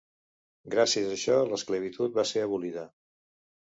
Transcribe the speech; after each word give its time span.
Gràcies 0.75 1.11
a 1.11 1.11
això, 1.17 1.37
l’esclavitud 1.51 2.17
va 2.19 2.27
ser 2.31 2.47
abolida. 2.47 2.87